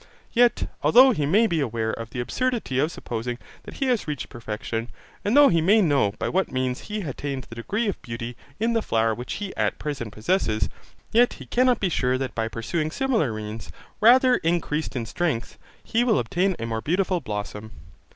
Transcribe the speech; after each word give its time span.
Yet, 0.33 0.67
although 0.81 1.11
he 1.11 1.27
may 1.27 1.45
be 1.45 1.59
aware 1.59 1.91
of 1.91 2.09
the 2.09 2.19
absurdity 2.21 2.79
of 2.79 2.91
supposing 2.91 3.37
that 3.65 3.75
he 3.75 3.85
has 3.85 4.07
reached 4.07 4.29
perfection, 4.29 4.89
and 5.23 5.37
though 5.37 5.47
he 5.49 5.61
may 5.61 5.79
know 5.79 6.13
by 6.17 6.27
what 6.27 6.51
means 6.51 6.79
he 6.89 7.01
attained 7.01 7.43
that 7.43 7.55
degree 7.57 7.87
of 7.87 8.01
beauty 8.01 8.35
in 8.59 8.73
the 8.73 8.81
flower 8.81 9.13
which 9.13 9.33
he 9.33 9.55
at 9.55 9.77
present 9.77 10.11
possesses, 10.11 10.69
yet 11.11 11.33
he 11.33 11.45
cannot 11.45 11.79
be 11.79 11.89
sure 11.89 12.17
that 12.17 12.33
by 12.33 12.47
pursuing 12.47 12.89
similar 12.89 13.31
means, 13.31 13.69
rather 13.99 14.37
increased 14.37 14.95
in 14.95 15.05
strength, 15.05 15.59
he 15.83 16.03
will 16.03 16.17
obtain 16.17 16.55
a 16.57 16.65
more 16.65 16.81
beautiful 16.81 17.19
blossom. 17.21 17.71